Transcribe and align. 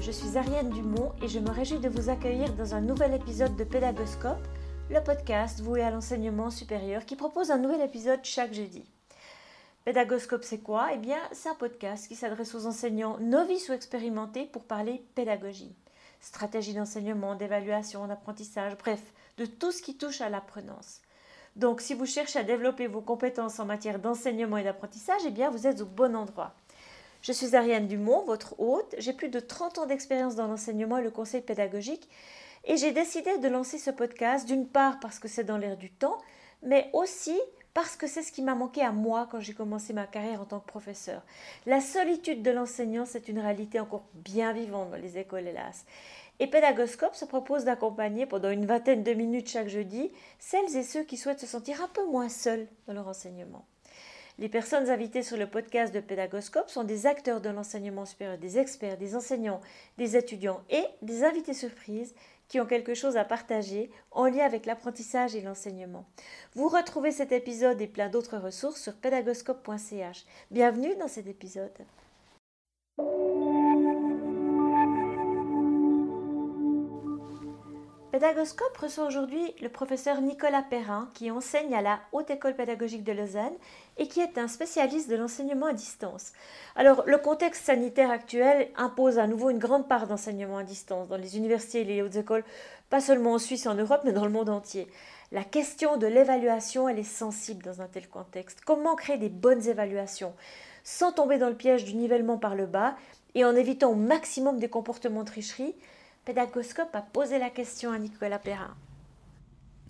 je 0.00 0.10
suis 0.12 0.38
Ariane 0.38 0.70
Dumont 0.70 1.12
et 1.22 1.28
je 1.28 1.40
me 1.40 1.50
réjouis 1.50 1.80
de 1.80 1.88
vous 1.88 2.08
accueillir 2.08 2.52
dans 2.54 2.74
un 2.74 2.80
nouvel 2.80 3.14
épisode 3.14 3.56
de 3.56 3.64
Pédagoscope, 3.64 4.46
le 4.90 5.02
podcast 5.02 5.60
voué 5.60 5.82
à 5.82 5.90
l'enseignement 5.90 6.50
supérieur 6.50 7.04
qui 7.04 7.16
propose 7.16 7.50
un 7.50 7.58
nouvel 7.58 7.80
épisode 7.80 8.20
chaque 8.22 8.54
jeudi. 8.54 8.84
Pédagoscope, 9.84 10.44
c'est 10.44 10.60
quoi? 10.60 10.90
Eh 10.94 10.98
bien, 10.98 11.18
c'est 11.32 11.48
un 11.48 11.54
podcast 11.54 12.06
qui 12.06 12.14
s'adresse 12.14 12.54
aux 12.54 12.66
enseignants 12.66 13.18
novices 13.18 13.68
ou 13.70 13.72
expérimentés 13.72 14.46
pour 14.46 14.64
parler 14.64 15.02
pédagogie, 15.14 15.74
stratégie 16.20 16.74
d'enseignement, 16.74 17.34
d'évaluation, 17.34 18.06
d'apprentissage, 18.06 18.76
bref, 18.78 19.02
de 19.36 19.46
tout 19.46 19.72
ce 19.72 19.82
qui 19.82 19.96
touche 19.96 20.20
à 20.20 20.28
l'apprenance. 20.28 21.00
Donc, 21.56 21.80
si 21.80 21.94
vous 21.94 22.06
cherchez 22.06 22.38
à 22.38 22.44
développer 22.44 22.86
vos 22.86 23.00
compétences 23.00 23.58
en 23.58 23.64
matière 23.64 23.98
d'enseignement 23.98 24.58
et 24.58 24.64
d'apprentissage, 24.64 25.22
eh 25.26 25.30
bien, 25.30 25.50
vous 25.50 25.66
êtes 25.66 25.80
au 25.80 25.86
bon 25.86 26.14
endroit. 26.14 26.54
Je 27.22 27.32
suis 27.32 27.56
Ariane 27.56 27.88
Dumont, 27.88 28.24
votre 28.24 28.58
hôte. 28.60 28.94
J'ai 28.98 29.12
plus 29.12 29.28
de 29.28 29.40
30 29.40 29.78
ans 29.78 29.86
d'expérience 29.86 30.36
dans 30.36 30.46
l'enseignement 30.46 30.98
et 30.98 31.02
le 31.02 31.10
conseil 31.10 31.40
pédagogique. 31.40 32.08
Et 32.64 32.76
j'ai 32.76 32.92
décidé 32.92 33.38
de 33.38 33.48
lancer 33.48 33.78
ce 33.78 33.90
podcast, 33.90 34.46
d'une 34.46 34.68
part 34.68 35.00
parce 35.00 35.18
que 35.18 35.28
c'est 35.28 35.44
dans 35.44 35.58
l'air 35.58 35.76
du 35.76 35.90
temps, 35.90 36.18
mais 36.62 36.90
aussi 36.92 37.38
parce 37.74 37.96
que 37.96 38.06
c'est 38.06 38.22
ce 38.22 38.32
qui 38.32 38.42
m'a 38.42 38.54
manqué 38.54 38.82
à 38.82 38.92
moi 38.92 39.28
quand 39.30 39.40
j'ai 39.40 39.54
commencé 39.54 39.92
ma 39.92 40.06
carrière 40.06 40.40
en 40.40 40.44
tant 40.44 40.60
que 40.60 40.66
professeur. 40.66 41.22
La 41.66 41.80
solitude 41.80 42.42
de 42.42 42.50
l'enseignant, 42.50 43.04
c'est 43.04 43.28
une 43.28 43.38
réalité 43.38 43.78
encore 43.78 44.04
bien 44.14 44.52
vivante 44.52 44.90
dans 44.90 44.96
les 44.96 45.18
écoles, 45.18 45.46
hélas. 45.46 45.84
Et 46.40 46.46
Pédagoscope 46.46 47.14
se 47.14 47.24
propose 47.24 47.64
d'accompagner 47.64 48.26
pendant 48.26 48.50
une 48.50 48.66
vingtaine 48.66 49.02
de 49.02 49.12
minutes 49.12 49.48
chaque 49.48 49.68
jeudi 49.68 50.12
celles 50.38 50.76
et 50.76 50.82
ceux 50.82 51.02
qui 51.02 51.16
souhaitent 51.16 51.40
se 51.40 51.46
sentir 51.46 51.82
un 51.82 51.88
peu 51.88 52.06
moins 52.06 52.28
seuls 52.28 52.68
dans 52.86 52.94
leur 52.94 53.08
enseignement. 53.08 53.64
Les 54.40 54.48
personnes 54.48 54.88
invitées 54.88 55.24
sur 55.24 55.36
le 55.36 55.48
podcast 55.48 55.92
de 55.92 55.98
Pédagoscope 55.98 56.70
sont 56.70 56.84
des 56.84 57.06
acteurs 57.06 57.40
de 57.40 57.48
l'enseignement 57.48 58.04
supérieur, 58.04 58.38
des 58.38 58.56
experts, 58.56 58.96
des 58.96 59.16
enseignants, 59.16 59.60
des 59.96 60.16
étudiants 60.16 60.62
et 60.70 60.84
des 61.02 61.24
invités 61.24 61.54
surprises 61.54 62.14
qui 62.46 62.60
ont 62.60 62.66
quelque 62.66 62.94
chose 62.94 63.16
à 63.16 63.24
partager 63.24 63.90
en 64.12 64.26
lien 64.26 64.44
avec 64.44 64.64
l'apprentissage 64.64 65.34
et 65.34 65.40
l'enseignement. 65.40 66.06
Vous 66.54 66.68
retrouvez 66.68 67.10
cet 67.10 67.32
épisode 67.32 67.80
et 67.80 67.88
plein 67.88 68.08
d'autres 68.08 68.38
ressources 68.38 68.80
sur 68.80 68.94
pédagoscope.ch. 68.94 70.24
Bienvenue 70.52 70.94
dans 70.94 71.08
cet 71.08 71.26
épisode. 71.26 71.76
Pédagoscope 78.18 78.76
reçoit 78.78 79.06
aujourd'hui 79.06 79.54
le 79.62 79.68
professeur 79.68 80.20
Nicolas 80.20 80.64
Perrin 80.68 81.08
qui 81.14 81.30
enseigne 81.30 81.72
à 81.72 81.82
la 81.82 82.00
Haute 82.10 82.30
École 82.30 82.56
pédagogique 82.56 83.04
de 83.04 83.12
Lausanne 83.12 83.54
et 83.96 84.08
qui 84.08 84.18
est 84.18 84.38
un 84.38 84.48
spécialiste 84.48 85.08
de 85.08 85.14
l'enseignement 85.14 85.66
à 85.66 85.72
distance. 85.72 86.32
Alors 86.74 87.04
le 87.06 87.18
contexte 87.18 87.64
sanitaire 87.64 88.10
actuel 88.10 88.70
impose 88.76 89.20
à 89.20 89.28
nouveau 89.28 89.50
une 89.50 89.60
grande 89.60 89.86
part 89.86 90.08
d'enseignement 90.08 90.58
à 90.58 90.64
distance 90.64 91.06
dans 91.06 91.16
les 91.16 91.36
universités 91.36 91.82
et 91.82 91.84
les 91.84 92.02
hautes 92.02 92.16
écoles, 92.16 92.42
pas 92.90 93.00
seulement 93.00 93.34
en 93.34 93.38
Suisse 93.38 93.66
et 93.66 93.68
en 93.68 93.76
Europe, 93.76 94.00
mais 94.02 94.10
dans 94.10 94.24
le 94.24 94.32
monde 94.32 94.48
entier. 94.48 94.88
La 95.30 95.44
question 95.44 95.96
de 95.96 96.08
l'évaluation, 96.08 96.88
elle 96.88 96.98
est 96.98 97.04
sensible 97.04 97.62
dans 97.62 97.82
un 97.82 97.86
tel 97.86 98.08
contexte. 98.08 98.62
Comment 98.66 98.96
créer 98.96 99.18
des 99.18 99.28
bonnes 99.28 99.64
évaluations 99.68 100.34
sans 100.82 101.12
tomber 101.12 101.38
dans 101.38 101.50
le 101.50 101.54
piège 101.54 101.84
du 101.84 101.94
nivellement 101.94 102.36
par 102.36 102.56
le 102.56 102.66
bas 102.66 102.96
et 103.36 103.44
en 103.44 103.54
évitant 103.54 103.92
au 103.92 103.94
maximum 103.94 104.58
des 104.58 104.68
comportements 104.68 105.20
de 105.20 105.28
tricherie 105.28 105.76
Pédagoscope 106.28 106.94
a 106.94 107.00
posé 107.00 107.38
la 107.38 107.48
question 107.48 107.90
à 107.90 107.98
Nicolas 107.98 108.38
Perrin. 108.38 108.74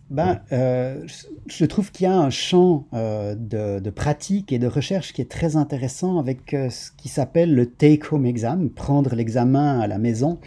Ben, 0.08 0.40
euh, 0.52 1.04
je 1.48 1.64
trouve 1.64 1.90
qu'il 1.90 2.04
y 2.04 2.06
a 2.06 2.16
un 2.16 2.30
champ 2.30 2.86
euh, 2.94 3.34
de, 3.34 3.90
pratique 3.90 4.52
et 4.52 4.60
de 4.60 4.68
recherche 4.68 5.12
qui 5.12 5.20
est 5.20 5.28
très 5.28 5.56
intéressant 5.56 6.20
avec 6.20 6.54
euh, 6.54 6.70
ce 6.70 6.92
qui 6.96 7.08
s'appelle 7.08 7.56
le 7.56 7.66
take-home 7.66 8.24
exam, 8.24 8.70
prendre 8.70 9.16
l'examen 9.16 9.80
à 9.80 9.88
la 9.88 9.98
maison, 9.98 10.38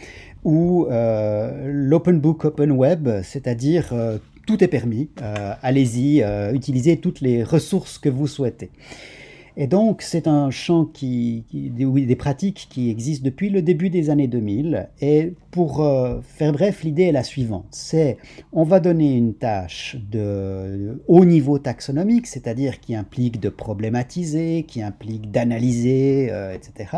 ou 0.46 0.88
l'open 0.90 2.22
book, 2.22 2.46
open 2.46 2.72
web, 2.72 3.10
c'est-à-dire 3.22 3.94
tout 4.48 4.64
est 4.64 4.70
permis, 4.70 5.10
allez-y, 5.62 6.24
utilisez 6.54 6.98
toutes 6.98 7.20
les 7.20 7.44
ressources 7.44 8.00
que 8.00 8.10
vous 8.10 8.28
souhaitez. 8.28 8.72
Et 9.58 9.68
donc, 9.68 10.02
c'est 10.02 10.28
un 10.28 10.50
champ 10.50 10.86
qui, 10.86 11.44
des, 11.52 12.16
pratiques 12.16 12.68
qui 12.70 12.90
existent 12.90 13.26
depuis 13.26 13.50
le 13.50 13.62
début 13.62 13.90
des 13.90 14.10
années 14.10 14.28
2000. 14.28 14.90
Et 15.02 15.34
pour 15.52 15.84
euh, 15.84 16.22
faire 16.22 16.54
bref, 16.54 16.84
l'idée 16.84 17.04
est 17.04 17.12
la 17.12 17.24
suivante. 17.24 17.68
C'est, 17.72 18.18
on 18.54 18.64
va 18.64 18.80
donner 18.80 19.16
une 19.16 19.34
tâche 19.34 19.98
de 20.10 21.02
haut 21.08 21.26
niveau 21.26 21.60
taxonomique, 21.60 22.28
c'est-à-dire 22.28 22.80
qui 22.80 22.96
implique 22.96 23.40
de 23.40 23.50
problématiser, 23.50 24.64
qui 24.68 24.82
implique 24.82 25.32
d'analyser, 25.32 26.30
euh, 26.32 26.56
etc. 26.56 26.98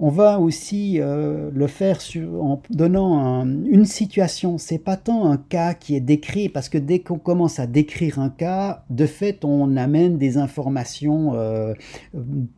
On 0.00 0.10
va 0.10 0.38
aussi 0.38 1.00
euh, 1.00 1.50
le 1.52 1.66
faire 1.66 1.98
en 2.40 2.60
donnant 2.70 3.44
une 3.44 3.84
situation. 3.84 4.56
C'est 4.56 4.78
pas 4.78 4.96
tant 4.96 5.26
un 5.26 5.36
cas 5.36 5.74
qui 5.74 5.96
est 5.96 6.00
décrit, 6.00 6.48
parce 6.48 6.68
que 6.68 6.78
dès 6.78 7.00
qu'on 7.00 7.18
commence 7.18 7.58
à 7.58 7.66
décrire 7.66 8.20
un 8.20 8.30
cas, 8.30 8.84
de 8.90 9.06
fait, 9.06 9.44
on 9.44 9.76
amène 9.76 10.16
des 10.16 10.36
informations, 10.38 11.32
euh, 11.34 11.74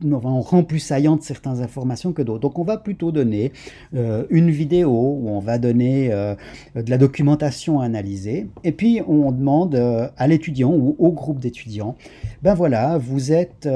on 0.05 0.41
rend 0.41 0.65
plus 0.65 0.81
saillantes 0.81 1.23
certaines 1.23 1.63
informations 1.63 2.13
que 2.13 2.21
d'autres. 2.21 2.41
Donc, 2.41 2.59
on 2.59 2.65
va 2.65 2.77
plutôt 2.77 3.11
donner 3.11 3.53
euh, 3.95 4.25
une 4.29 4.51
vidéo 4.51 4.91
où 4.91 5.31
on 5.31 5.41
va 5.41 5.57
donner 5.57 6.11
de 6.11 6.91
la 6.91 6.99
documentation 6.99 7.81
à 7.81 7.87
analyser, 7.87 8.49
et 8.65 8.73
puis 8.73 9.01
on 9.07 9.33
demande 9.33 9.75
à 10.17 10.27
l'étudiant 10.27 10.73
ou 10.73 10.95
au 10.99 11.11
groupe 11.13 11.41
d'étudiants, 11.41 11.97
ben 12.43 12.55
voilà, 12.55 12.99
vous 12.99 13.33
êtes 13.33 13.69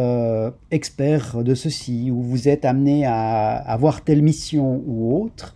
expert 0.71 1.43
de 1.43 1.55
ceci, 1.55 2.11
ou 2.11 2.21
vous 2.21 2.49
êtes 2.49 2.65
amené 2.65 3.07
à 3.07 3.54
avoir 3.55 4.03
telle 4.03 4.23
mission 4.23 4.83
ou 4.87 5.23
autre, 5.23 5.55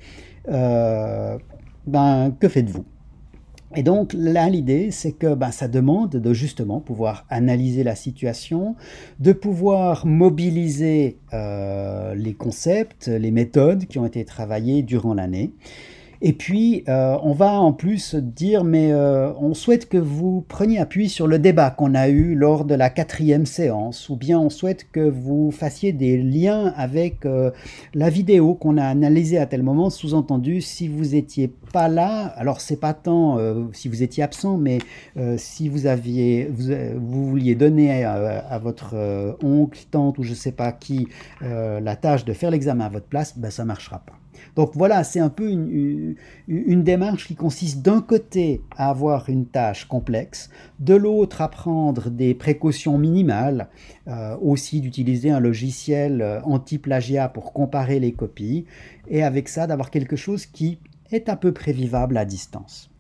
euh, 0.48 1.38
ben, 1.86 2.34
que 2.38 2.48
faites-vous? 2.48 2.84
Et 3.76 3.82
donc 3.82 4.14
là, 4.14 4.48
l'idée, 4.48 4.90
c'est 4.90 5.12
que 5.12 5.34
ben, 5.34 5.50
ça 5.50 5.68
demande 5.68 6.10
de 6.10 6.32
justement 6.32 6.80
pouvoir 6.80 7.26
analyser 7.28 7.84
la 7.84 7.94
situation, 7.94 8.76
de 9.20 9.32
pouvoir 9.32 10.06
mobiliser 10.06 11.18
euh, 11.34 12.14
les 12.14 12.32
concepts, 12.32 13.08
les 13.08 13.30
méthodes 13.30 13.84
qui 13.84 13.98
ont 13.98 14.06
été 14.06 14.24
travaillées 14.24 14.82
durant 14.82 15.12
l'année, 15.12 15.52
et 16.20 16.32
puis, 16.32 16.82
euh, 16.88 17.16
on 17.22 17.32
va 17.32 17.60
en 17.60 17.72
plus 17.72 18.16
dire, 18.16 18.64
mais 18.64 18.90
euh, 18.90 19.32
on 19.34 19.54
souhaite 19.54 19.88
que 19.88 19.98
vous 19.98 20.44
preniez 20.48 20.80
appui 20.80 21.08
sur 21.08 21.28
le 21.28 21.38
débat 21.38 21.70
qu'on 21.70 21.94
a 21.94 22.08
eu 22.08 22.34
lors 22.34 22.64
de 22.64 22.74
la 22.74 22.90
quatrième 22.90 23.46
séance, 23.46 24.08
ou 24.08 24.16
bien 24.16 24.36
on 24.40 24.50
souhaite 24.50 24.90
que 24.90 25.08
vous 25.08 25.52
fassiez 25.52 25.92
des 25.92 26.18
liens 26.18 26.72
avec 26.76 27.24
euh, 27.24 27.52
la 27.94 28.10
vidéo 28.10 28.54
qu'on 28.54 28.78
a 28.78 28.84
analysée 28.84 29.38
à 29.38 29.46
tel 29.46 29.62
moment, 29.62 29.90
sous-entendu, 29.90 30.60
si 30.60 30.88
vous 30.88 31.14
étiez 31.14 31.52
pas 31.72 31.86
là, 31.86 32.26
alors 32.36 32.60
c'est 32.60 32.80
pas 32.80 32.94
tant 32.94 33.38
si 33.72 33.88
vous 33.88 34.02
étiez 34.02 34.22
absent, 34.22 34.56
mais 34.56 34.78
si 35.36 35.68
vous 35.68 35.86
aviez, 35.86 36.50
vous, 36.50 37.28
vouliez 37.28 37.54
donner 37.54 38.04
à, 38.04 38.58
votre 38.58 38.94
oncle, 39.42 39.80
tante 39.90 40.18
ou 40.18 40.22
je 40.22 40.34
sais 40.34 40.52
pas 40.52 40.72
qui 40.72 41.08
la 41.40 41.96
tâche 41.96 42.24
de 42.24 42.32
faire 42.32 42.50
l'examen 42.50 42.86
à 42.86 42.88
votre 42.88 43.06
place, 43.06 43.38
ben 43.38 43.50
ça 43.50 43.64
marchera 43.64 43.98
pas. 43.98 44.14
Donc 44.56 44.72
voilà, 44.74 45.04
c'est 45.04 45.20
un 45.20 45.28
peu 45.28 45.48
une, 45.48 46.14
démarche 46.82 47.26
qui 47.26 47.34
consiste 47.34 47.82
d'un 47.82 48.00
côté 48.00 48.62
à 48.76 48.90
avoir 48.90 49.28
une 49.28 49.46
tâche 49.46 49.84
complexe, 49.86 50.50
de 50.80 50.94
l'autre 50.94 51.42
à 51.42 51.48
prendre 51.48 52.10
des 52.10 52.34
précautions 52.34 52.98
minimales, 52.98 53.68
euh, 54.06 54.36
aussi 54.40 54.80
d'utiliser 54.80 55.30
un 55.30 55.40
logiciel 55.40 56.22
euh, 56.22 56.40
anti-plagiat 56.42 57.28
pour 57.28 57.52
comparer 57.52 58.00
les 58.00 58.12
copies, 58.12 58.66
et 59.08 59.22
avec 59.22 59.48
ça 59.48 59.66
d'avoir 59.66 59.90
quelque 59.90 60.16
chose 60.16 60.46
qui 60.46 60.78
est 61.10 61.28
à 61.28 61.36
peu 61.36 61.52
près 61.52 61.72
vivable 61.72 62.16
à 62.16 62.24
distance. 62.24 62.90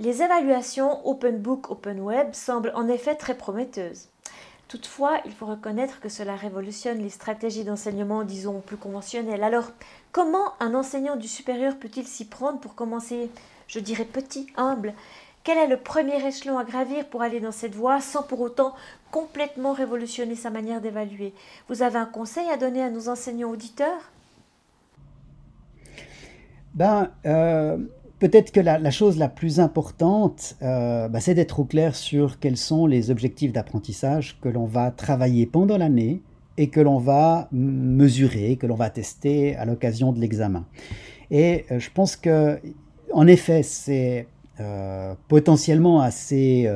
Les 0.00 0.22
évaluations 0.22 1.04
Open 1.08 1.38
Book, 1.38 1.72
Open 1.72 1.98
Web 1.98 2.28
semblent 2.32 2.70
en 2.76 2.86
effet 2.86 3.16
très 3.16 3.34
prometteuses. 3.34 4.06
Toutefois, 4.68 5.18
il 5.24 5.32
faut 5.32 5.46
reconnaître 5.46 5.98
que 5.98 6.08
cela 6.08 6.36
révolutionne 6.36 6.98
les 6.98 7.10
stratégies 7.10 7.64
d'enseignement, 7.64 8.22
disons, 8.22 8.60
plus 8.60 8.76
conventionnelles. 8.76 9.42
Alors, 9.42 9.72
comment 10.12 10.52
un 10.60 10.74
enseignant 10.74 11.16
du 11.16 11.26
supérieur 11.26 11.76
peut-il 11.78 12.06
s'y 12.06 12.26
prendre 12.26 12.60
pour 12.60 12.76
commencer, 12.76 13.28
je 13.66 13.80
dirais, 13.80 14.04
petit, 14.04 14.46
humble 14.56 14.94
Quel 15.42 15.58
est 15.58 15.66
le 15.66 15.78
premier 15.78 16.24
échelon 16.24 16.58
à 16.58 16.64
gravir 16.64 17.08
pour 17.08 17.22
aller 17.22 17.40
dans 17.40 17.50
cette 17.50 17.74
voie 17.74 18.00
sans 18.00 18.22
pour 18.22 18.40
autant 18.40 18.76
complètement 19.10 19.72
révolutionner 19.72 20.36
sa 20.36 20.50
manière 20.50 20.80
d'évaluer? 20.80 21.34
Vous 21.68 21.82
avez 21.82 21.98
un 21.98 22.06
conseil 22.06 22.48
à 22.50 22.56
donner 22.56 22.84
à 22.84 22.90
nos 22.90 23.08
enseignants 23.08 23.50
auditeurs? 23.50 24.12
Ben, 26.74 27.10
euh, 27.26 27.78
Peut-être 28.18 28.50
que 28.50 28.60
la, 28.60 28.90
chose 28.90 29.16
la 29.16 29.28
plus 29.28 29.60
importante, 29.60 30.56
euh, 30.62 31.08
bah, 31.08 31.20
c'est 31.20 31.34
d'être 31.34 31.60
au 31.60 31.64
clair 31.64 31.94
sur 31.94 32.40
quels 32.40 32.56
sont 32.56 32.86
les 32.86 33.10
objectifs 33.12 33.52
d'apprentissage 33.52 34.38
que 34.40 34.48
l'on 34.48 34.66
va 34.66 34.90
travailler 34.90 35.46
pendant 35.46 35.78
l'année 35.78 36.20
et 36.56 36.68
que 36.68 36.80
l'on 36.80 36.98
va 36.98 37.48
mesurer, 37.52 38.56
que 38.56 38.66
l'on 38.66 38.74
va 38.74 38.90
tester 38.90 39.54
à 39.54 39.64
l'occasion 39.64 40.12
de 40.12 40.20
l'examen. 40.20 40.66
Et 41.30 41.64
euh, 41.70 41.78
je 41.78 41.90
pense 41.90 42.16
que, 42.16 42.58
en 43.12 43.28
effet, 43.28 43.62
c'est 43.62 44.26
potentiellement 45.28 46.00
assez, 46.00 46.68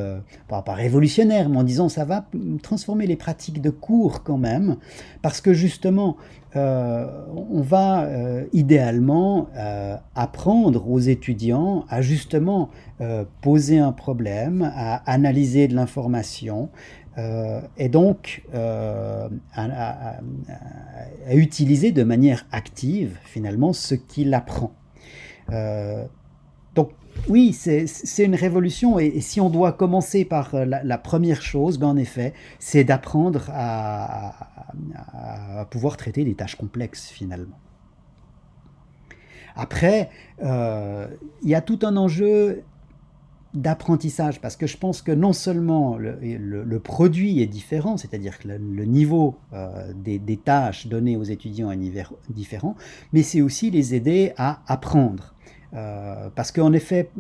pas, 0.48 0.62
pas, 0.62 0.74
révolutionnaire, 0.74 1.48
mais 1.48 1.58
en 1.58 1.64
disant 1.64 1.88
ça 1.88 2.04
va 2.04 2.26
transformer 2.62 3.06
les 3.06 3.16
pratiques 3.16 3.60
de 3.60 3.70
cours 3.70 4.22
quand 4.22 4.38
même, 4.38 4.76
parce 5.20 5.40
que 5.40 5.52
justement, 5.52 6.16
on 6.54 7.60
va 7.62 8.08
idéalement 8.52 9.48
apprendre 10.14 10.88
aux 10.88 11.00
étudiants 11.00 11.84
à 11.88 12.02
justement 12.02 12.70
poser 13.40 13.78
un 13.78 13.92
problème, 13.92 14.70
à 14.76 15.02
analyser 15.10 15.66
de 15.66 15.74
l'information, 15.74 16.68
euh, 17.18 17.60
et 17.76 17.90
donc 17.90 18.42
euh, 18.54 19.28
à, 19.54 20.16
utiliser 21.30 21.92
de 21.92 22.04
manière 22.04 22.46
active 22.52 23.18
finalement 23.24 23.72
ce 23.72 23.94
qu'il 23.94 24.32
apprend. 24.32 24.72
Euh, 25.50 26.06
donc 26.74 26.90
oui, 27.28 27.52
c'est 27.52 28.24
une 28.24 28.34
révolution 28.34 28.98
et, 28.98 29.20
si 29.20 29.40
on 29.40 29.50
doit 29.50 29.72
commencer 29.72 30.24
par 30.24 30.54
la, 30.64 30.98
première 30.98 31.42
chose, 31.42 31.78
ben 31.78 31.88
en 31.88 31.96
effet, 31.96 32.32
c'est 32.58 32.84
d'apprendre 32.84 33.48
à, 33.52 34.50
pouvoir 35.70 35.96
traiter 35.96 36.24
des 36.24 36.34
tâches 36.34 36.56
complexes 36.56 37.08
finalement. 37.08 37.58
Après, 39.54 40.10
il 40.40 41.48
y 41.48 41.54
a 41.54 41.60
tout 41.60 41.78
un 41.82 41.96
enjeu 41.96 42.64
d'apprentissage, 43.54 44.40
parce 44.40 44.56
que 44.56 44.66
je 44.66 44.78
pense 44.78 45.02
que 45.02 45.12
non 45.12 45.32
seulement 45.32 45.98
le, 45.98 46.78
produit 46.78 47.40
est 47.40 47.46
différent, 47.46 47.96
c'est-à-dire 47.96 48.38
que 48.38 48.48
le, 48.48 48.84
niveau 48.84 49.36
euh, 49.52 49.92
des, 49.94 50.36
tâches 50.36 50.86
données 50.86 51.16
aux 51.16 51.24
étudiants 51.24 51.70
est 51.70 51.78
différent, 52.30 52.76
mais 53.12 53.22
c'est 53.22 53.42
aussi 53.42 53.70
les 53.70 53.94
aider 53.94 54.32
à 54.36 54.62
apprendre. 54.66 55.34
Euh, 55.74 56.28
parce 56.34 56.52
qu'en 56.52 56.72
effet, 56.72 57.10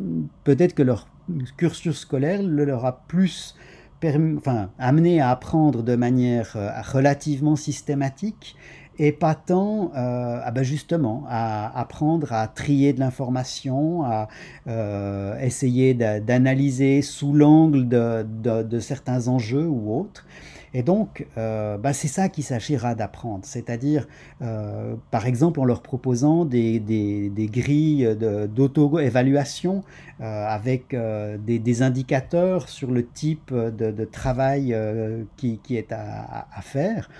peut-être 0.44 0.74
que 0.74 0.82
leur 0.82 1.08
cursus 1.56 2.00
scolaire 2.00 2.42
leur 2.42 2.84
a 2.84 3.02
plus 3.06 3.54
amené 4.78 5.20
à 5.20 5.30
apprendre 5.30 5.84
de 5.84 5.94
manière 5.94 6.52
euh, 6.56 6.70
relativement 6.82 7.54
systématique, 7.54 8.56
et 8.98 9.12
pas 9.12 9.34
tant 9.34 9.90
euh, 9.96 10.40
ah 10.44 10.50
ben 10.50 10.62
justement 10.62 11.24
à 11.28 11.80
apprendre 11.80 12.32
à 12.32 12.46
trier 12.46 12.92
de 12.92 13.00
l'information, 13.00 14.04
à 14.04 14.28
essayer 15.40 15.94
d'analyser 15.94 17.00
sous 17.00 17.32
l'angle 17.32 17.88
de, 17.88 18.26
de, 18.62 18.78
certains 18.80 19.28
enjeux 19.28 19.66
ou 19.66 19.98
autres. 19.98 20.26
Et 20.74 20.82
donc, 20.82 21.26
euh, 21.36 21.76
bah, 21.76 21.92
c'est 21.92 22.08
ça 22.08 22.28
qu'il 22.28 22.44
s'agira 22.44 22.94
d'apprendre, 22.94 23.44
c'est-à-dire, 23.44 24.08
euh, 24.40 24.94
par 25.10 25.26
exemple, 25.26 25.60
en 25.60 25.64
leur 25.64 25.82
proposant 25.82 26.44
des, 26.44 26.80
des, 26.80 27.28
des 27.28 27.46
grilles 27.46 28.16
d'auto-évaluation 28.16 29.84
euh, 30.20 30.46
avec 30.46 30.96
des, 31.44 31.82
indicateurs 31.82 32.68
sur 32.68 32.90
le 32.90 33.06
type 33.06 33.52
de, 33.52 34.04
travail 34.04 34.76
qui, 35.36 35.58
qui, 35.62 35.76
est 35.76 35.92
à, 35.92 36.46
à, 36.54 36.62
faire. 36.62 37.10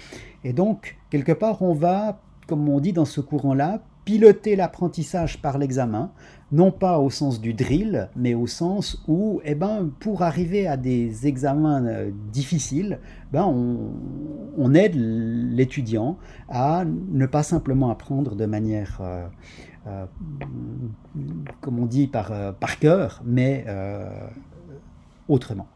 Et 0.44 0.52
donc, 0.52 0.96
quelque 1.10 1.32
part, 1.32 1.62
on 1.62 1.74
va, 1.74 2.20
comme 2.46 2.68
on 2.68 2.80
dit 2.80 2.92
dans 2.92 3.04
ce 3.04 3.20
courant-là, 3.20 3.82
piloter 4.04 4.56
l'apprentissage 4.56 5.40
par 5.40 5.58
l'examen, 5.58 6.10
non 6.52 6.70
pas 6.70 6.98
au 6.98 7.08
sens 7.08 7.40
du 7.40 7.54
drill, 7.54 8.10
mais 8.14 8.34
au 8.34 8.46
sens 8.46 9.02
où, 9.08 9.40
eh 9.44 9.54
ben, 9.54 9.90
pour 10.00 10.22
arriver 10.22 10.66
à 10.66 10.76
des 10.76 11.26
examens 11.26 11.84
euh, 11.86 12.10
difficiles, 12.30 13.00
ben, 13.32 13.46
on, 13.46 14.74
aide 14.74 14.94
l'étudiant 14.94 16.18
à 16.48 16.84
ne 16.84 17.26
pas 17.26 17.42
simplement 17.42 17.90
apprendre 17.90 18.36
de 18.36 18.46
manière, 18.46 18.98
euh, 19.00 19.26
euh, 19.86 20.06
comme 21.62 21.78
on 21.78 21.86
dit, 21.86 22.06
par, 22.06 22.54
par 22.54 22.78
cœur, 22.78 23.22
mais 23.24 23.64
autrement. 25.28 25.66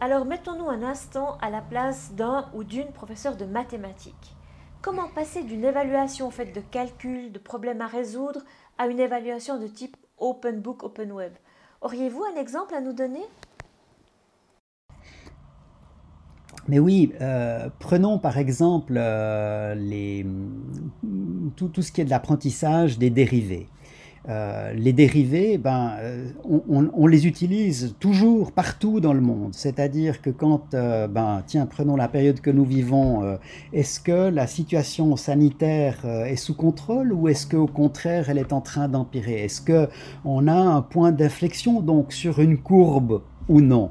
Alors 0.00 0.24
mettons-nous 0.24 0.68
un 0.68 0.84
instant 0.84 1.36
à 1.40 1.50
la 1.50 1.60
place 1.60 2.12
d'un 2.14 2.48
ou 2.54 2.62
d'une 2.62 2.92
professeur 2.92 3.36
de 3.36 3.44
mathématiques. 3.44 4.36
Comment 4.80 5.08
passer 5.08 5.42
d'une 5.42 5.64
évaluation 5.64 6.30
faite 6.30 6.54
de 6.54 6.60
calculs, 6.60 7.32
de 7.32 7.38
problèmes 7.40 7.80
à 7.80 7.88
résoudre, 7.88 8.42
à 8.78 8.86
une 8.86 9.00
évaluation 9.00 9.58
de 9.58 9.66
type 9.66 9.96
Open 10.18 10.60
Book, 10.60 10.84
Open 10.84 11.10
Web? 11.10 11.32
Auriez-vous 11.80 12.22
un 12.22 12.40
exemple 12.40 12.74
à 12.74 12.80
nous 12.80 12.92
donner? 12.92 13.24
Mais 16.68 16.78
oui, 16.78 17.12
euh, 17.20 17.68
prenons 17.80 18.20
par 18.20 18.38
exemple 18.38 18.94
euh, 18.96 19.74
tout, 21.56 21.82
ce 21.82 21.90
qui 21.90 22.02
est 22.02 22.04
de 22.04 22.10
l'apprentissage 22.10 22.98
des 22.98 23.10
dérivés. 23.10 23.68
Euh, 24.28 24.74
les 24.74 24.92
dérivés, 24.92 25.56
ben, 25.56 25.92
euh, 26.00 26.28
on, 26.44 27.06
les 27.06 27.26
utilise 27.26 27.96
toujours 27.98 28.52
partout 28.52 29.00
dans 29.00 29.14
le 29.14 29.22
monde. 29.22 29.54
C'est-à-dire 29.54 30.20
que 30.20 30.28
quand, 30.28 30.74
euh, 30.74 31.08
ben, 31.08 31.42
tiens, 31.46 31.64
prenons 31.64 31.96
la 31.96 32.08
période 32.08 32.40
que 32.40 32.50
nous 32.50 32.66
vivons, 32.66 33.38
est-ce 33.72 34.00
que 34.00 34.28
la 34.28 34.46
situation 34.46 35.16
sanitaire 35.16 36.04
est 36.04 36.36
sous 36.36 36.54
contrôle 36.54 37.12
ou 37.12 37.28
est-ce 37.28 37.46
qu'au 37.46 37.66
contraire 37.66 38.28
elle 38.28 38.38
est 38.38 38.52
en 38.52 38.60
train 38.60 38.88
d'empirer? 38.88 39.44
Est-ce 39.44 39.62
que 39.62 39.88
on 40.26 40.46
a 40.46 40.54
un 40.54 40.82
point 40.82 41.10
d'inflexion 41.10 41.80
donc 41.80 42.12
sur 42.12 42.38
une 42.38 42.58
courbe 42.58 43.22
ou 43.48 43.62
non? 43.62 43.90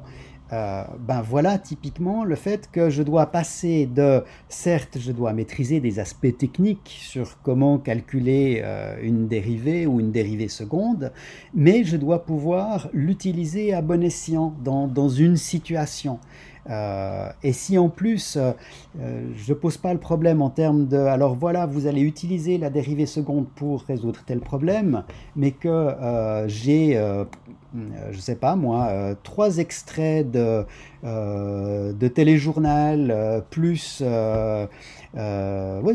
Euh, 0.52 0.84
ben 0.98 1.20
voilà 1.20 1.58
typiquement 1.58 2.24
le 2.24 2.34
fait 2.34 2.70
que 2.72 2.88
je 2.88 3.02
dois 3.02 3.26
passer 3.26 3.86
de, 3.86 4.24
certes, 4.48 4.98
je 4.98 5.12
dois 5.12 5.32
maîtriser 5.34 5.80
des 5.80 5.98
aspects 5.98 6.36
techniques 6.38 6.98
sur 7.02 7.40
comment 7.42 7.78
calculer 7.78 8.62
euh, 8.64 8.96
une 9.02 9.28
dérivée 9.28 9.86
ou 9.86 10.00
une 10.00 10.10
dérivée 10.10 10.48
seconde, 10.48 11.12
mais 11.54 11.84
je 11.84 11.96
dois 11.96 12.24
pouvoir 12.24 12.88
l'utiliser 12.94 13.74
à 13.74 13.82
bon 13.82 14.02
escient 14.02 14.54
dans, 14.64 14.86
dans 14.86 15.08
une 15.08 15.36
situation. 15.36 16.18
Euh, 16.68 17.30
et 17.42 17.52
si 17.52 17.78
en 17.78 17.88
plus 17.88 18.36
euh, 18.36 18.52
euh, 19.00 19.26
je 19.36 19.52
ne 19.52 19.58
pose 19.58 19.78
pas 19.78 19.94
le 19.94 20.00
problème 20.00 20.42
en 20.42 20.50
termes 20.50 20.86
de 20.86 20.98
alors 20.98 21.34
voilà, 21.34 21.64
vous 21.64 21.86
allez 21.86 22.02
utiliser 22.02 22.58
la 22.58 22.68
dérivée 22.68 23.06
seconde 23.06 23.48
pour 23.54 23.82
résoudre 23.84 24.20
tel 24.26 24.40
problème, 24.40 25.04
mais 25.34 25.52
que 25.52 25.88
j'ai, 26.46 26.94
je 26.94 28.16
ne 28.16 28.20
sais 28.20 28.36
pas 28.36 28.56
moi, 28.56 29.14
trois 29.22 29.58
extraits 29.58 30.30
de, 30.30 30.64
de 31.02 32.08
téléjournal 32.08 33.44
plus. 33.50 34.02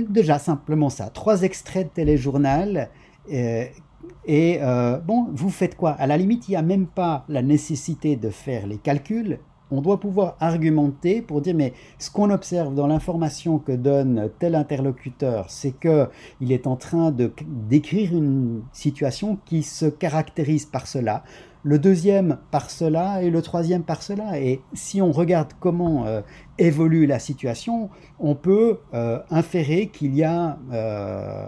déjà 0.09 0.39
simplement 0.39 0.89
ça, 0.89 1.09
trois 1.09 1.43
extraits 1.43 1.87
de 1.87 1.93
téléjournal. 1.93 2.89
Et 3.27 4.59
bon, 5.05 5.27
vous 5.33 5.49
faites 5.49 5.75
quoi? 5.75 5.91
À 5.91 6.07
la 6.07 6.17
limite, 6.17 6.47
il 6.47 6.51
n'y 6.51 6.57
a 6.57 6.61
même 6.61 6.87
pas 6.87 7.25
la 7.29 7.41
nécessité 7.41 8.15
de 8.15 8.29
faire 8.29 8.67
les 8.67 8.77
calculs 8.77 9.39
on 9.71 9.81
doit 9.81 9.99
pouvoir 9.99 10.35
argumenter 10.39 11.21
pour 11.21 11.41
dire 11.41 11.55
mais 11.55 11.73
ce 11.97 12.11
qu'on 12.11 12.29
observe 12.29 12.75
dans 12.75 12.87
l'information 12.87 13.59
que 13.59 13.71
donne 13.71 14.29
tel 14.39 14.55
interlocuteur, 14.55 15.49
c'est 15.49 15.71
que 15.71 16.09
il 16.41 16.51
est 16.51 16.67
en 16.67 16.75
train 16.75 17.11
de 17.11 17.31
décrire 17.69 18.15
une 18.15 18.63
situation 18.71 19.37
qui 19.45 19.63
se 19.63 19.85
caractérise 19.85 20.65
par 20.65 20.87
cela, 20.87 21.23
le 21.63 21.79
deuxième 21.79 22.37
par 22.51 22.69
cela 22.69 23.23
et 23.23 23.29
le 23.29 23.41
troisième 23.41 23.83
par 23.83 24.03
cela. 24.03 24.39
Et 24.39 24.61
si 24.73 25.01
on 25.01 25.11
regarde 25.11 25.53
comment 25.59 26.05
euh, 26.05 26.21
évolue 26.57 27.05
la 27.05 27.19
situation, 27.19 27.89
on 28.19 28.35
peut 28.35 28.79
euh, 28.93 29.19
inférer 29.29 29.87
qu'il 29.87 30.13
y 30.15 30.23
a 30.23 30.59
euh, 30.71 31.47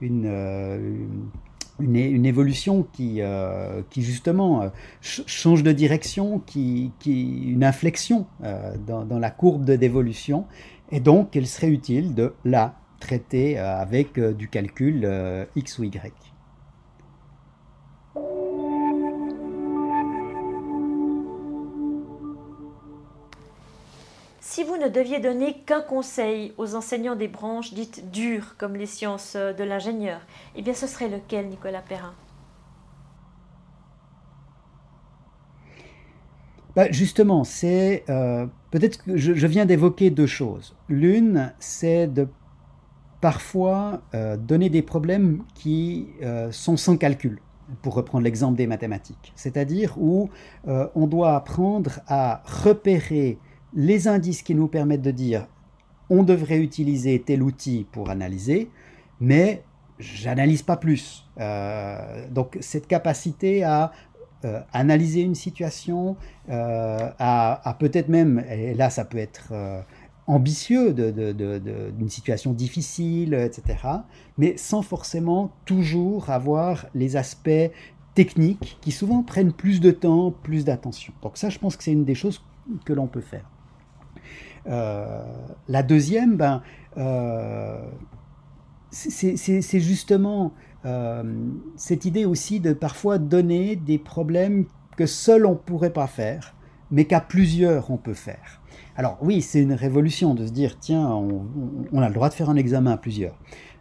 une 0.00 0.26
une, 0.26 1.30
évolution 1.80 2.86
qui, 2.92 3.20
euh, 3.20 3.82
justement 3.96 4.62
euh, 4.62 4.68
change 5.00 5.62
de 5.62 5.72
direction, 5.72 6.40
qui, 6.40 6.92
qui 6.98 7.52
une 7.52 7.64
inflexion 7.64 8.26
euh, 8.44 8.74
dans, 8.86 9.04
dans, 9.04 9.18
la 9.18 9.30
courbe 9.30 9.64
dévolution, 9.74 10.46
et 10.90 11.00
donc 11.00 11.34
il 11.34 11.46
serait 11.46 11.68
utile 11.68 12.14
de 12.14 12.34
la 12.44 12.74
traiter 13.00 13.58
avec 13.58 14.18
du 14.18 14.48
calcul 14.48 15.06
x 15.54 15.78
ou 15.78 15.84
y. 15.84 16.35
Si 24.48 24.62
vous 24.62 24.76
ne 24.76 24.86
deviez 24.86 25.18
donner 25.18 25.54
qu'un 25.66 25.80
conseil 25.80 26.52
aux 26.56 26.76
enseignants 26.76 27.16
des 27.16 27.26
branches 27.26 27.74
dites 27.74 28.12
dures 28.12 28.56
comme 28.56 28.76
les 28.76 28.86
sciences 28.86 29.34
de 29.34 29.64
l'ingénieur, 29.64 30.20
eh 30.54 30.62
bien 30.62 30.72
ce 30.72 30.86
serait 30.86 31.08
lequel, 31.08 31.48
Nicolas 31.48 31.82
Perrin? 31.82 32.14
Bah, 36.76 36.88
Justement, 36.92 37.42
c'est 37.42 38.04
euh, 38.08 38.46
peut-être 38.70 39.02
que 39.02 39.16
je, 39.16 39.46
viens 39.48 39.66
d'évoquer 39.66 40.10
deux 40.10 40.28
choses. 40.28 40.76
L'une, 40.88 41.52
c'est 41.58 42.06
de 42.06 42.28
parfois 43.20 44.02
euh, 44.14 44.36
donner 44.36 44.70
des 44.70 44.82
problèmes 44.82 45.42
qui 45.56 46.06
euh, 46.22 46.52
sont 46.52 46.76
sans 46.76 46.96
calcul 46.96 47.40
pour 47.82 47.94
reprendre 47.94 48.22
l'exemple 48.22 48.56
des 48.56 48.68
mathématiques, 48.68 49.32
c'est-à-dire 49.34 49.96
où 49.98 50.30
on 50.68 51.08
doit 51.08 51.34
apprendre 51.34 51.98
à 52.06 52.44
repérer 52.46 53.40
les 53.74 54.08
indices 54.08 54.42
qui 54.42 54.54
nous 54.54 54.68
permettent 54.68 55.02
de 55.02 55.10
dire 55.10 55.46
on 56.08 56.22
devrait 56.22 56.58
utiliser 56.58 57.20
tel 57.20 57.42
outil 57.42 57.86
pour 57.90 58.10
analyser, 58.10 58.70
mais 59.20 59.62
j'analyse 59.98 60.62
pas 60.62 60.76
plus. 60.76 61.26
Euh, 61.40 62.28
donc 62.30 62.56
cette 62.60 62.86
capacité 62.86 63.64
à 63.64 63.92
euh, 64.44 64.60
analyser 64.72 65.22
une 65.22 65.34
situation, 65.34 66.16
euh, 66.48 67.10
à, 67.18 67.76
peut-être 67.78 68.08
même, 68.08 68.44
et 68.50 68.74
là 68.74 68.90
ça 68.90 69.04
peut 69.04 69.18
être 69.18 69.52
ambitieux 70.26 70.92
d'une 70.92 72.08
situation 72.08 72.52
difficile, 72.52 73.34
etc., 73.34 73.78
mais 74.38 74.56
sans 74.56 74.82
forcément 74.82 75.52
toujours 75.64 76.30
avoir 76.30 76.86
les 76.94 77.16
aspects 77.16 77.70
techniques 78.14 78.78
qui 78.80 78.92
souvent 78.92 79.22
prennent 79.22 79.52
plus 79.52 79.80
de 79.80 79.90
temps, 79.90 80.32
plus 80.42 80.64
d'attention. 80.64 81.12
Donc 81.22 81.36
ça, 81.36 81.48
je 81.48 81.58
pense 81.58 81.76
que 81.76 81.84
c'est 81.84 81.92
une 81.92 82.04
des 82.04 82.14
choses 82.14 82.42
que 82.84 82.92
l'on 82.92 83.06
peut 83.06 83.20
faire. 83.20 83.44
La 84.66 85.82
deuxième, 85.82 86.36
ben, 86.36 86.62
c'est 88.90 89.80
justement 89.80 90.52
euh, 90.86 91.22
cette 91.76 92.04
idée 92.04 92.24
aussi 92.24 92.60
de 92.60 92.72
parfois 92.72 93.18
donner 93.18 93.74
des 93.74 93.98
problèmes 93.98 94.66
que 94.96 95.06
seul 95.06 95.44
on 95.44 95.50
ne 95.50 95.56
pourrait 95.56 95.92
pas 95.92 96.06
faire, 96.06 96.54
mais 96.92 97.06
qu'à 97.06 97.20
plusieurs 97.20 97.90
on 97.90 97.96
peut 97.96 98.14
faire. 98.14 98.62
Alors 98.96 99.18
oui, 99.20 99.42
c'est 99.42 99.60
une 99.60 99.72
révolution 99.72 100.34
de 100.34 100.46
se 100.46 100.52
dire, 100.52 100.78
tiens, 100.78 101.08
on, 101.92 102.00
a 102.00 102.08
le 102.08 102.14
droit 102.14 102.28
de 102.28 102.34
faire 102.34 102.50
un 102.50 102.56
examen 102.56 102.92
à 102.92 102.96
plusieurs. 102.96 103.36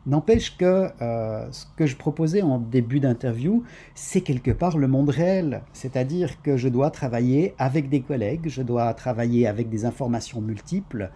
N'empêche 0.08 0.56
que 0.56 0.90
euh, 1.02 1.52
ce 1.52 1.66
que 1.78 1.88
je 1.88 1.96
proposais 1.96 2.44
en 2.44 2.60
début 2.60 3.00
d'interview, 3.00 3.64
c'est 3.96 4.22
quelque 4.22 4.52
part 4.52 4.78
le 4.78 4.88
monde 4.88 5.10
réel. 5.10 5.64
C'est-à-dire 5.74 6.42
que 6.44 6.58
je 6.58 6.70
dois 6.70 6.92
travailler 6.92 7.56
avec 7.58 7.90
des 7.90 8.02
collègues, 8.02 8.48
je 8.48 8.62
dois 8.62 8.94
travailler 8.94 9.48
avec 9.48 9.68
des 9.70 9.84
informations 9.84 10.42
multiples. 10.42 11.10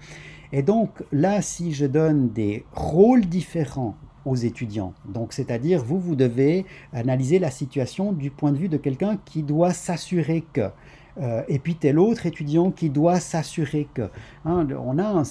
Et 0.52 0.64
donc 0.64 1.04
là, 1.12 1.44
si 1.44 1.72
je 1.72 1.86
donne 1.86 2.30
des 2.30 2.66
rôles 2.74 3.26
différents 3.26 3.96
aux 4.26 4.36
étudiants, 4.36 4.94
c'est-à-dire 5.30 5.84
vous, 5.84 6.00
vous 6.00 6.16
devez 6.16 6.66
analyser 6.92 7.38
la 7.38 7.52
situation 7.52 8.12
du 8.12 8.32
point 8.32 8.52
de 8.52 8.58
vue 8.58 8.70
de 8.70 8.78
quelqu'un 8.78 9.18
qui 9.24 9.44
doit 9.44 9.72
s'assurer 9.72 10.44
que 10.52 10.70
euh, 11.20 11.42
et 11.48 11.60
puis 11.60 11.76
tel 11.76 12.00
autre 12.00 12.26
étudiant 12.26 12.72
qui 12.72 12.90
doit 12.90 13.20
s'assurer 13.20 13.88
que. 13.94 14.10
Hein, 14.46 14.68
on 14.86 14.98
a 14.98 15.04
un 15.04 15.24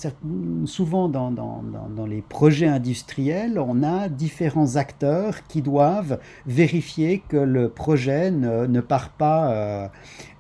souvent 0.67 1.09
dans, 1.09 1.31
dans, 1.31 2.07
les 2.07 2.23
projets 2.23 2.67
industriels, 2.67 3.59
on 3.59 3.83
a 3.83 4.09
différents 4.09 4.77
acteurs 4.77 5.47
qui 5.47 5.63
doivent 5.63 6.19
vérifier 6.47 7.23
que 7.29 7.37
le 7.37 7.69
projet 7.69 8.31
ne, 8.31 8.67
ne 8.67 8.81
part 8.81 9.11
pas 9.11 9.51
euh, 9.51 9.89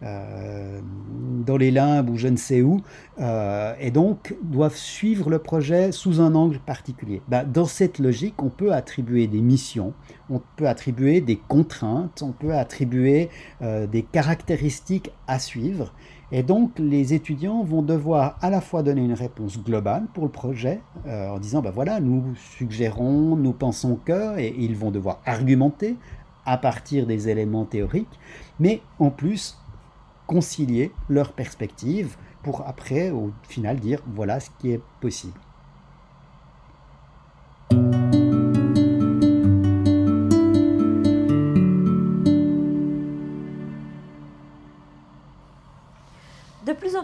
dans 0.00 1.56
les 1.56 1.70
limbes 1.70 2.10
ou 2.10 2.16
je 2.16 2.28
ne 2.28 2.36
sais 2.36 2.62
où, 2.62 2.80
et 3.18 3.90
donc 3.90 4.36
doivent 4.42 4.76
suivre 4.76 5.30
le 5.30 5.38
projet 5.38 5.92
sous 5.92 6.20
un 6.20 6.34
angle 6.34 6.58
particulier. 6.58 7.20
Ben, 7.28 7.44
dans 7.44 7.66
cette 7.66 7.98
logique, 7.98 8.42
on 8.42 8.48
peut 8.48 8.72
attribuer 8.72 9.26
des 9.26 9.40
missions, 9.40 9.92
on 10.30 10.40
peut 10.56 10.68
attribuer 10.68 11.20
des 11.20 11.36
contraintes, 11.36 12.22
on 12.22 12.32
peut 12.32 12.54
attribuer 12.54 13.28
des 13.60 14.02
caractéristiques 14.02 15.10
à 15.26 15.38
suivre. 15.38 15.92
Et 16.30 16.42
donc, 16.42 16.78
les 16.78 17.14
étudiants 17.14 17.62
vont 17.62 17.80
devoir 17.80 18.36
à 18.42 18.50
la 18.50 18.60
fois 18.60 18.82
donner 18.82 19.02
une 19.02 19.14
réponse 19.14 19.58
globale 19.62 20.04
pour 20.12 20.24
le 20.24 20.30
projet, 20.30 20.80
euh, 21.06 21.30
en 21.30 21.38
disant, 21.38 21.62
ben 21.62 21.70
voilà, 21.70 22.00
nous 22.00 22.34
suggérons, 22.36 23.34
nous 23.34 23.52
pensons 23.52 23.98
que, 24.04 24.38
et 24.38 24.54
ils 24.58 24.76
vont 24.76 24.90
devoir 24.90 25.20
argumenter 25.24 25.96
à 26.44 26.58
partir 26.58 27.06
des 27.06 27.30
éléments 27.30 27.64
théoriques, 27.64 28.18
mais 28.60 28.82
en 28.98 29.08
plus 29.10 29.56
concilier 30.28 30.92
leurs 31.08 31.32
perspectives 31.32 32.16
pour 32.44 32.64
après, 32.68 33.10
au 33.10 33.32
final, 33.48 33.80
dire, 33.80 34.00
voilà 34.06 34.38
ce 34.38 34.50
qui 34.60 34.70
est 34.70 34.80
possible. 35.00 35.40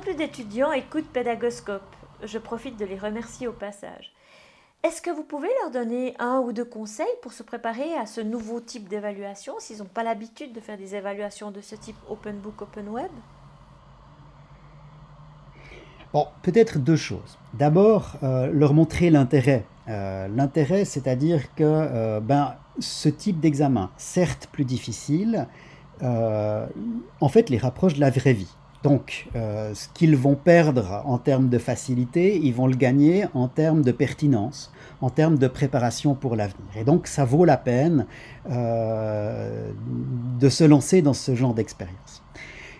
plus 0.04 0.14
d'étudiants 0.14 0.72
écoutent 0.72 1.08
Pédagoscope. 1.12 1.96
Je 2.22 2.38
profite 2.38 2.78
de 2.78 2.84
les 2.84 2.98
remercier 2.98 3.46
au 3.46 3.52
passage. 3.52 4.12
Est-ce 4.84 5.00
que 5.00 5.08
vous 5.08 5.22
pouvez 5.22 5.48
leur 5.62 5.70
donner 5.70 6.14
un 6.18 6.40
ou 6.40 6.52
deux 6.52 6.66
conseils 6.66 7.06
pour 7.22 7.32
se 7.32 7.42
préparer 7.42 7.94
à 7.94 8.04
ce 8.04 8.20
nouveau 8.20 8.60
type 8.60 8.86
d'évaluation 8.86 9.54
s'ils 9.58 9.78
n'ont 9.78 9.86
pas 9.86 10.02
l'habitude 10.02 10.52
de 10.52 10.60
faire 10.60 10.76
des 10.76 10.94
évaluations 10.94 11.50
de 11.50 11.62
ce 11.62 11.74
type 11.74 11.96
Open 12.10 12.36
Book, 12.36 12.60
Open 12.60 12.90
Web? 12.90 13.10
Bon, 16.12 16.26
peut-être 16.42 16.78
deux 16.78 16.96
choses. 16.96 17.38
D'abord, 17.54 18.16
euh, 18.22 18.50
leur 18.52 18.74
montrer 18.74 19.08
l'intérêt. 19.08 19.64
Euh, 19.88 20.28
l'intérêt, 20.28 20.84
c'est-à-dire 20.84 21.54
que 21.54 21.64
euh, 21.64 22.20
ben, 22.20 22.54
ce 22.78 23.08
type 23.08 23.40
d'examen, 23.40 23.90
certes 23.96 24.50
plus 24.52 24.66
difficile, 24.66 25.48
en 26.02 27.28
fait 27.30 27.48
les 27.48 27.56
rapproche 27.56 27.94
de 27.94 28.00
la 28.00 28.10
vraie 28.10 28.34
vie. 28.34 28.54
Donc, 28.84 29.28
euh, 29.34 29.72
ce 29.72 29.88
qu'ils 29.94 30.14
vont 30.14 30.34
perdre 30.34 31.02
en 31.06 31.16
termes 31.16 31.48
de 31.48 31.56
facilité, 31.56 32.38
ils 32.42 32.52
vont 32.52 32.66
le 32.66 32.76
gagner 32.76 33.24
en 33.32 33.48
termes 33.48 33.80
de 33.80 33.92
pertinence, 33.92 34.70
en 35.00 35.08
termes 35.08 35.38
de 35.38 35.48
préparation 35.48 36.14
pour 36.14 36.36
l'avenir. 36.36 36.66
Et 36.76 36.84
donc, 36.84 37.06
ça 37.06 37.24
vaut 37.24 37.46
la 37.46 37.56
peine 37.56 38.04
euh, 38.50 39.70
de 40.38 40.48
se 40.50 40.64
lancer 40.64 41.00
dans 41.00 41.14
ce 41.14 41.34
genre 41.34 41.54
d'expérience. 41.54 42.22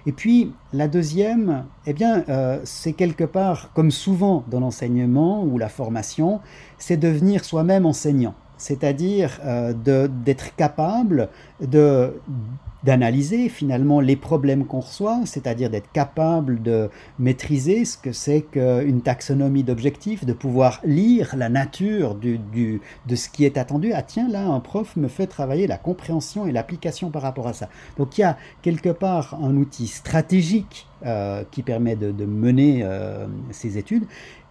Et 0.05 0.13
puis, 0.13 0.53
la 0.75 0.89
deuxième, 0.89 1.65
eh 1.87 1.95
bien, 1.95 2.23
euh, 2.29 2.61
c'est 2.65 2.93
quelque 2.93 3.25
part, 3.25 3.73
comme 3.73 3.91
souvent 3.91 4.45
dans 4.51 4.61
l'enseignement 4.61 5.43
ou 5.43 5.57
la 5.57 5.71
formation, 5.71 6.41
c'est 6.77 6.99
devenir 6.99 7.45
soi-même 7.47 7.87
enseignant 7.87 8.35
c'est-à-dire 8.57 9.41
d'être 9.85 10.55
capable 10.55 11.29
de 11.61 12.15
d'analyser 12.85 13.49
finalement 13.49 14.01
les 14.01 14.17
problèmes 14.17 14.67
qu'on 14.67 14.81
reçoit, 14.81 15.21
c'est-à-dire 15.25 15.71
d'être 15.71 15.91
capable 15.93 16.63
de 16.63 16.91
maîtriser 17.19 17.85
ce 17.85 17.97
que 17.97 18.13
c'est 18.13 18.43
qu'une 18.43 19.01
taxonomie 19.01 19.63
d'objectifs, 19.63 20.25
de 20.25 20.33
pouvoir 20.33 20.81
lire 20.85 21.35
la 21.37 21.49
nature 21.49 22.15
de 22.15 23.17
ce 23.17 23.29
qui 23.29 23.45
est 23.45 23.57
attendu. 23.57 23.93
Ah 23.95 24.03
tiens, 24.03 24.29
là, 24.29 24.47
un 24.47 24.61
prof 24.61 24.97
me 24.97 25.09
fait 25.09 25.27
travailler 25.27 25.67
la 25.67 25.79
compréhension 25.79 26.47
et 26.47 26.53
l'application 26.53 27.11
par 27.11 27.23
rapport 27.23 27.49
à 27.49 27.53
ça. 27.53 27.69
Donc 27.97 28.19
il 28.19 28.23
y 28.23 28.25
a 28.25 28.37
quelque 28.63 28.91
part 28.91 29.39
un 29.43 29.57
outil 29.57 29.87
stratégique 29.87 30.87
euh, 31.07 31.45
qui 31.51 31.63
permet 31.63 31.97
de, 31.97 32.13
de 32.13 32.25
mener 32.25 32.81
euh, 32.83 33.27
ces 33.51 33.79
études. 33.79 34.05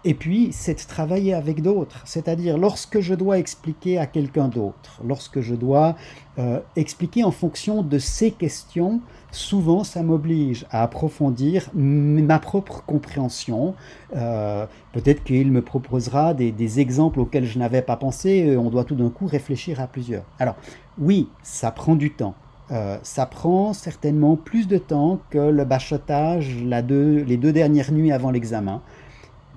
Et 0.06 0.13
puis, 0.13 0.50
c'est 0.52 0.74
de 0.74 0.88
travailler 0.88 1.34
avec 1.34 1.62
d'autres. 1.62 2.02
C'est-à-dire, 2.06 2.58
lorsque 2.58 3.00
je 3.00 3.13
dois 3.13 3.40
expliquer 3.40 3.98
à 3.98 4.06
quelqu'un 4.06 4.50
d'autre, 4.50 5.02
lorsque 5.08 5.40
je 5.40 5.56
dois 5.56 5.96
euh, 6.40 6.60
expliquer 6.75 7.24
en 7.24 7.32
fonction 7.32 7.84
de 7.84 8.00
ces 8.00 8.32
questions, 8.32 9.02
souvent 9.32 9.84
ça 9.84 10.02
m'oblige 10.02 10.66
à 10.72 10.84
approfondir 10.84 11.70
ma 11.74 12.40
propre 12.40 12.84
compréhension. 12.86 13.75
Euh, 14.16 14.66
peut-être 14.94 15.24
qu'il 15.24 15.52
me 15.52 15.62
proposera 15.62 16.34
des, 16.34 16.80
exemples 16.80 17.20
auxquels 17.20 17.46
je 17.46 17.60
n'avais 17.60 17.82
pas 17.82 17.98
pensé, 17.98 18.30
et 18.30 18.58
on 18.58 18.70
doit 18.70 18.84
tout 18.84 18.96
d'un 18.96 19.10
coup 19.10 19.28
réfléchir 19.28 19.80
à 19.80 19.88
plusieurs. 19.88 20.24
Alors, 20.40 20.56
oui, 20.98 21.30
ça 21.44 21.72
prend 21.72 21.96
du 21.96 22.12
temps. 22.12 22.36
Euh, 22.72 22.98
ça 23.04 23.25
prend 23.25 23.74
certainement 23.74 24.36
plus 24.36 24.68
de 24.68 24.78
temps 24.78 25.20
que 25.30 25.38
le 25.38 25.66
bachotage 25.66 26.56
les 26.63 27.38
deux 27.38 27.52
dernières 27.52 27.92
nuits 27.92 28.12
avant 28.12 28.32
l'examen. 28.32 28.82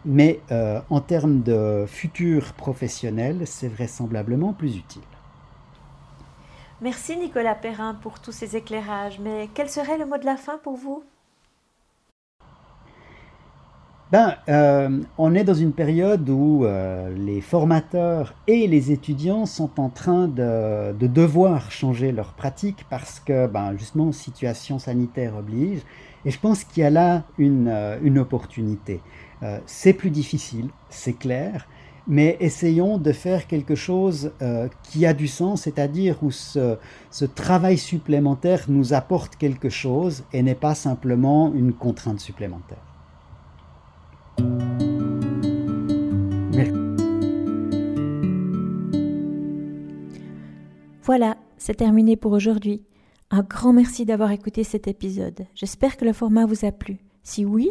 Mais 0.07 0.41
euh, 0.53 0.81
en 0.89 1.01
termes 1.01 1.43
de 1.43 1.85
futur 1.89 2.53
professionnel, 2.53 3.43
c'est 3.45 3.69
vraisemblablement 3.69 4.53
plus 4.53 4.77
utile. 4.77 5.03
Merci 6.83 7.17
Nicolas 7.17 7.55
Perrin 7.55 7.95
pour 7.95 8.21
tous 8.21 8.33
ces 8.33 8.55
éclairages, 8.55 9.19
mais 9.19 9.49
quel 9.55 9.71
serait 9.71 9.97
le 9.97 10.05
mot 10.05 10.19
de 10.19 10.27
la 10.27 10.37
fin 10.37 10.59
pour 10.59 10.77
vous? 10.77 11.03
Ben, 14.13 14.37
euh, 14.49 15.01
on 15.17 15.35
est 15.35 15.43
dans 15.43 15.55
une 15.55 15.73
période 15.73 16.29
où 16.29 16.65
euh, 16.65 17.13
les 17.17 17.41
formateurs 17.41 18.35
et 18.47 18.67
les 18.67 18.93
étudiants 18.93 19.47
sont 19.47 19.81
en 19.81 19.89
train 19.89 20.29
de, 20.29 20.93
devoir 21.01 21.73
changer 21.73 22.13
leurs 22.13 22.35
pratiques 22.35 22.85
parce 22.91 23.21
que, 23.21 23.47
ben, 23.47 23.75
justement, 23.79 24.13
situation 24.13 24.79
sanitaire 24.79 25.35
oblige. 25.35 25.81
Et 26.27 26.31
je 26.31 26.39
pense 26.39 26.63
qu'il 26.63 26.83
y 26.83 26.87
a 26.87 26.91
là 26.91 27.23
une 27.39 28.19
opportunité. 28.19 29.01
Euh, 29.43 29.59
c'est 29.67 29.93
plus 29.93 30.11
difficile, 30.11 30.69
c'est 30.89 31.13
clair, 31.13 31.67
mais 32.07 32.37
essayons 32.41 32.99
de 32.99 33.13
faire 33.13 33.47
quelque 33.47 33.75
chose 33.75 34.33
euh, 34.43 34.69
qui 34.85 35.07
a 35.07 35.15
du 35.15 35.27
sens, 35.27 35.63
c'est-à-dire 35.63 36.23
où 36.23 36.31
ce, 36.31 36.79
travail 37.35 37.79
supplémentaire 37.79 38.67
nous 38.69 38.93
apporte 38.93 39.37
quelque 39.37 39.69
chose 39.69 40.25
et 40.33 40.43
n'est 40.43 40.55
pas 40.55 40.75
simplement 40.75 41.53
une 41.55 41.73
contrainte 41.73 42.21
supplémentaire. 42.21 42.83
Voilà, 51.03 51.37
c'est 51.57 51.77
terminé 51.77 52.17
pour 52.17 52.33
aujourd'hui. 52.33 52.83
Un 53.31 53.43
grand 53.43 53.73
merci 53.73 54.05
d'avoir 54.05 54.33
écouté 54.33 54.65
cet 54.65 54.89
épisode. 54.89 55.47
J'espère 55.55 55.97
que 55.97 56.05
le 56.05 56.13
format 56.13 56.47
vous 56.47 56.65
a 56.65 56.73
plu. 56.73 56.99
Si 57.23 57.45
oui, 57.45 57.71